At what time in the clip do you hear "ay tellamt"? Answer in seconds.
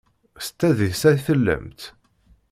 1.09-1.81